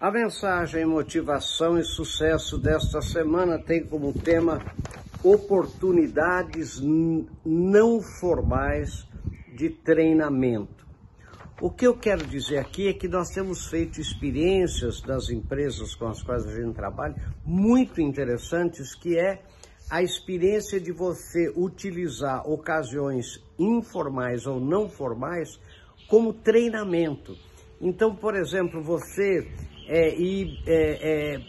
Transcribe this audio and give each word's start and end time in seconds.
A 0.00 0.12
mensagem 0.12 0.86
Motivação 0.86 1.76
e 1.76 1.82
Sucesso 1.82 2.56
desta 2.56 3.02
semana 3.02 3.58
tem 3.58 3.84
como 3.84 4.12
tema 4.12 4.64
oportunidades 5.24 6.80
não 7.44 8.00
formais 8.00 9.04
de 9.56 9.68
treinamento. 9.70 10.86
O 11.60 11.68
que 11.68 11.84
eu 11.84 11.98
quero 11.98 12.24
dizer 12.24 12.58
aqui 12.58 12.86
é 12.86 12.92
que 12.92 13.08
nós 13.08 13.30
temos 13.30 13.66
feito 13.66 14.00
experiências 14.00 15.00
das 15.00 15.30
empresas 15.30 15.96
com 15.96 16.06
as 16.06 16.22
quais 16.22 16.46
a 16.46 16.54
gente 16.54 16.76
trabalha 16.76 17.16
muito 17.44 18.00
interessantes, 18.00 18.94
que 18.94 19.18
é 19.18 19.42
a 19.90 20.00
experiência 20.00 20.80
de 20.80 20.92
você 20.92 21.52
utilizar 21.56 22.48
ocasiões 22.48 23.42
informais 23.58 24.46
ou 24.46 24.60
não 24.60 24.88
formais 24.88 25.58
como 26.06 26.32
treinamento. 26.32 27.36
Então, 27.80 28.14
por 28.14 28.36
exemplo, 28.36 28.80
você 28.80 29.44
é, 29.88 30.14
e 30.14 30.58
é, 30.66 31.36
é, 31.36 31.40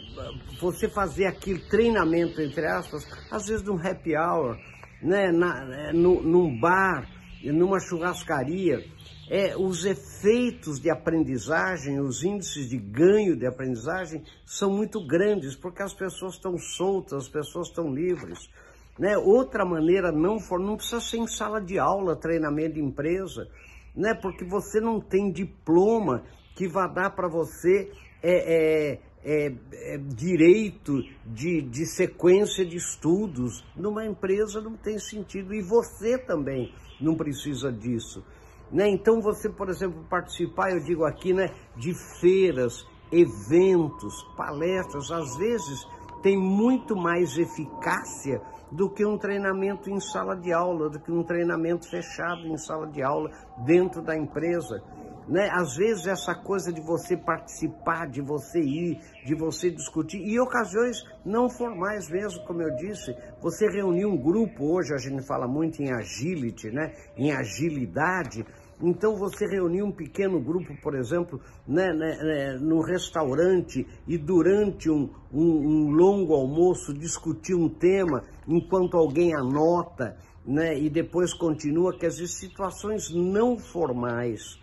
você 0.58 0.88
fazer 0.88 1.26
aquele 1.26 1.60
treinamento, 1.68 2.40
entre 2.40 2.66
aspas, 2.66 3.06
às 3.30 3.46
vezes 3.46 3.62
num 3.62 3.76
happy 3.76 4.16
hour, 4.16 4.56
né, 5.02 5.30
na, 5.30 5.88
é, 5.88 5.92
no, 5.92 6.22
num 6.22 6.58
bar, 6.58 7.06
numa 7.44 7.78
churrascaria, 7.78 8.82
é, 9.30 9.54
os 9.56 9.84
efeitos 9.84 10.80
de 10.80 10.90
aprendizagem, 10.90 12.00
os 12.00 12.24
índices 12.24 12.68
de 12.68 12.78
ganho 12.78 13.36
de 13.36 13.46
aprendizagem 13.46 14.22
são 14.46 14.70
muito 14.70 15.06
grandes, 15.06 15.54
porque 15.54 15.82
as 15.82 15.92
pessoas 15.92 16.34
estão 16.34 16.56
soltas, 16.56 17.24
as 17.24 17.28
pessoas 17.28 17.68
estão 17.68 17.92
livres. 17.94 18.50
Né? 18.98 19.16
Outra 19.18 19.66
maneira 19.66 20.10
não 20.10 20.40
for, 20.40 20.58
não 20.58 20.76
precisa 20.76 21.00
ser 21.00 21.18
em 21.18 21.26
sala 21.26 21.60
de 21.60 21.78
aula, 21.78 22.16
treinamento 22.16 22.74
de 22.74 22.80
empresa, 22.80 23.46
né? 23.94 24.14
porque 24.14 24.44
você 24.44 24.80
não 24.80 24.98
tem 24.98 25.30
diploma 25.30 26.24
que 26.56 26.66
vá 26.66 26.86
dar 26.86 27.10
para 27.10 27.28
você 27.28 27.90
é, 28.22 28.32
é, 28.32 29.00
é, 29.22 29.52
é, 29.72 29.98
direito 29.98 31.02
de, 31.26 31.62
de 31.62 31.86
sequência 31.86 32.64
de 32.64 32.76
estudos. 32.76 33.64
Numa 33.76 34.06
empresa 34.06 34.60
não 34.60 34.76
tem 34.76 34.98
sentido 34.98 35.54
e 35.54 35.62
você 35.62 36.18
também 36.18 36.72
não 37.00 37.14
precisa 37.14 37.72
disso. 37.72 38.24
Né? 38.70 38.88
Então 38.88 39.20
você, 39.20 39.48
por 39.48 39.68
exemplo, 39.68 40.04
participar, 40.08 40.70
eu 40.70 40.80
digo 40.80 41.04
aqui, 41.04 41.32
né, 41.32 41.48
de 41.76 41.92
feiras, 42.20 42.86
eventos, 43.10 44.22
palestras, 44.36 45.10
às 45.10 45.36
vezes 45.36 45.86
tem 46.22 46.36
muito 46.36 46.94
mais 46.94 47.36
eficácia 47.36 48.40
do 48.70 48.88
que 48.88 49.04
um 49.04 49.18
treinamento 49.18 49.90
em 49.90 49.98
sala 49.98 50.36
de 50.36 50.52
aula, 50.52 50.88
do 50.88 51.00
que 51.00 51.10
um 51.10 51.24
treinamento 51.24 51.88
fechado 51.88 52.46
em 52.46 52.56
sala 52.56 52.86
de 52.86 53.02
aula 53.02 53.30
dentro 53.64 54.00
da 54.00 54.16
empresa. 54.16 54.82
Né? 55.30 55.48
Às 55.52 55.76
vezes 55.76 56.08
essa 56.08 56.34
coisa 56.34 56.72
de 56.72 56.80
você 56.80 57.16
participar, 57.16 58.08
de 58.08 58.20
você 58.20 58.60
ir, 58.60 58.98
de 59.24 59.32
você 59.36 59.70
discutir, 59.70 60.18
e 60.18 60.40
ocasiões 60.40 61.04
não 61.24 61.48
formais 61.48 62.10
mesmo, 62.10 62.44
como 62.44 62.60
eu 62.60 62.74
disse, 62.74 63.14
você 63.40 63.68
reunir 63.68 64.06
um 64.06 64.16
grupo, 64.16 64.64
hoje 64.64 64.92
a 64.92 64.98
gente 64.98 65.24
fala 65.24 65.46
muito 65.46 65.80
em 65.80 65.92
agility, 65.92 66.72
né? 66.72 66.92
em 67.16 67.30
agilidade, 67.30 68.44
então 68.82 69.14
você 69.14 69.46
reunir 69.46 69.84
um 69.84 69.92
pequeno 69.92 70.40
grupo, 70.40 70.74
por 70.82 70.96
exemplo, 70.96 71.40
né, 71.68 71.92
né, 71.92 72.16
né, 72.16 72.58
no 72.58 72.80
restaurante 72.80 73.86
e 74.08 74.18
durante 74.18 74.90
um, 74.90 75.10
um, 75.32 75.44
um, 75.44 75.90
longo 75.90 76.34
almoço 76.34 76.92
discutir 76.92 77.54
um 77.54 77.68
tema 77.68 78.24
enquanto 78.48 78.96
alguém 78.96 79.32
anota 79.32 80.16
né, 80.44 80.76
e 80.76 80.90
depois 80.90 81.32
continua, 81.32 81.96
quer 81.96 82.08
dizer, 82.08 82.26
situações 82.26 83.10
não 83.14 83.56
formais 83.56 84.58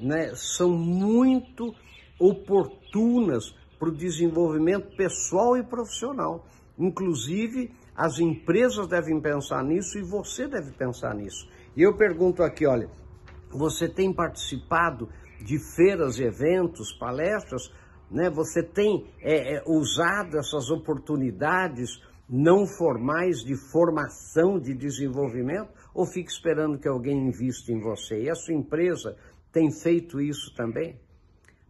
né, 0.00 0.32
são 0.34 0.70
muito 0.70 1.74
oportunas 2.18 3.54
para 3.78 3.88
o 3.88 3.96
desenvolvimento 3.96 4.94
pessoal 4.96 5.56
e 5.56 5.62
profissional. 5.62 6.46
Inclusive, 6.78 7.72
as 7.96 8.18
empresas 8.18 8.86
devem 8.86 9.20
pensar 9.20 9.64
nisso 9.64 9.98
e 9.98 10.02
você 10.02 10.46
deve 10.46 10.72
pensar 10.72 11.14
nisso. 11.14 11.48
E 11.76 11.82
eu 11.82 11.96
pergunto 11.96 12.42
aqui, 12.42 12.66
olha, 12.66 12.90
você 13.50 13.88
tem 13.88 14.12
participado 14.12 15.08
de 15.44 15.58
feiras, 15.58 16.18
eventos, 16.18 16.92
palestras, 16.92 17.70
né? 18.10 18.28
Você 18.30 18.62
tem 18.62 19.06
é, 19.20 19.56
é, 19.56 19.62
usado 19.66 20.36
essas 20.38 20.70
oportunidades 20.70 22.00
não 22.28 22.66
formais 22.66 23.38
de 23.38 23.56
formação, 23.56 24.58
de 24.58 24.72
desenvolvimento, 24.74 25.70
ou 25.92 26.06
fica 26.06 26.30
esperando 26.30 26.78
que 26.78 26.88
alguém 26.88 27.28
invista 27.28 27.72
em 27.72 27.80
você? 27.80 28.22
E 28.22 28.30
a 28.30 28.34
sua 28.34 28.54
empresa 28.54 29.16
tem 29.52 29.70
feito 29.70 30.20
isso 30.20 30.54
também? 30.54 30.98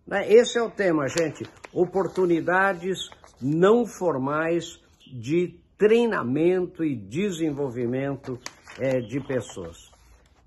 Né? 0.06 0.30
Esse 0.32 0.58
é 0.58 0.62
o 0.62 0.70
tema, 0.70 1.08
gente. 1.08 1.44
Oportunidades 1.72 3.08
não 3.40 3.86
formais 3.86 4.80
de 5.06 5.58
treinamento 5.78 6.84
e 6.84 6.94
desenvolvimento 6.94 8.38
é, 8.78 9.00
de 9.00 9.20
pessoas. 9.20 9.90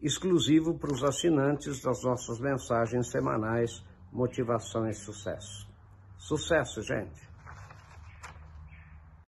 Exclusivo 0.01 0.77
para 0.77 0.91
os 0.91 1.03
assinantes 1.03 1.81
das 1.81 2.03
nossas 2.03 2.39
mensagens 2.39 3.09
semanais 3.09 3.83
Motivação 4.11 4.87
e 4.87 4.93
Sucesso. 4.93 5.67
Sucesso, 6.17 6.81
gente! 6.81 7.32